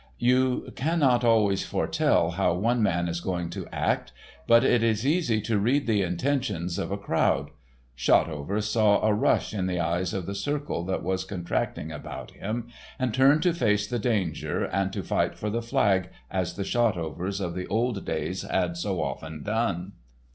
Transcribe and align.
You 0.17 0.73
can 0.75 0.97
not 0.97 1.23
always 1.23 1.63
foretell 1.63 2.31
how 2.31 2.55
one 2.55 2.81
man 2.81 3.07
is 3.07 3.21
going 3.21 3.51
to 3.51 3.67
act, 3.71 4.11
but 4.47 4.63
it 4.63 4.81
is 4.81 5.05
easy 5.05 5.39
to 5.41 5.59
read 5.59 5.85
the 5.85 6.01
intentions 6.01 6.79
of 6.79 6.89
a 6.91 6.97
crowd. 6.97 7.51
Shotover 7.95 8.63
saw 8.63 9.05
a 9.05 9.13
rush 9.13 9.53
in 9.53 9.67
the 9.67 9.79
eyes 9.79 10.11
of 10.11 10.25
the 10.25 10.33
circle 10.33 10.83
that 10.85 11.03
was 11.03 11.23
contracting 11.23 11.91
about 11.91 12.31
him, 12.31 12.65
and 12.97 13.13
turned 13.13 13.43
to 13.43 13.53
face 13.53 13.85
the 13.85 13.99
danger 13.99 14.63
and 14.65 14.91
to 14.91 15.03
fight 15.03 15.35
for 15.37 15.51
the 15.51 15.61
flag 15.61 16.09
as 16.31 16.55
the 16.55 16.63
Shotovers 16.63 17.39
of 17.39 17.53
the 17.53 17.67
old 17.67 18.03
days 18.03 18.41
had 18.41 18.77
so 18.77 19.03
often 19.03 19.43
done. 19.43 19.91